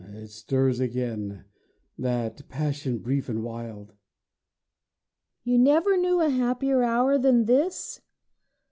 [0.15, 1.45] (It stirs again,
[1.95, 3.97] that passion brief and wild.) WIFE
[5.43, 8.01] You never knew a happier hour than this?